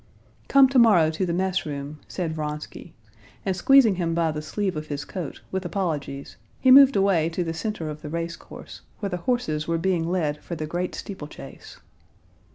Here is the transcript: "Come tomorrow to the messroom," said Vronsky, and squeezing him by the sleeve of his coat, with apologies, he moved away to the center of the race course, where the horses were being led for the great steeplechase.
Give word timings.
"Come 0.47 0.67
tomorrow 0.67 1.11
to 1.11 1.27
the 1.27 1.31
messroom," 1.31 1.99
said 2.07 2.33
Vronsky, 2.33 2.95
and 3.45 3.55
squeezing 3.55 3.97
him 3.97 4.15
by 4.15 4.31
the 4.31 4.41
sleeve 4.41 4.75
of 4.75 4.87
his 4.87 5.05
coat, 5.05 5.41
with 5.51 5.63
apologies, 5.63 6.37
he 6.59 6.71
moved 6.71 6.95
away 6.95 7.29
to 7.29 7.43
the 7.43 7.53
center 7.53 7.87
of 7.87 8.01
the 8.01 8.09
race 8.09 8.35
course, 8.35 8.81
where 8.97 9.11
the 9.11 9.17
horses 9.17 9.67
were 9.67 9.77
being 9.77 10.09
led 10.09 10.41
for 10.43 10.55
the 10.55 10.65
great 10.65 10.95
steeplechase. 10.95 11.77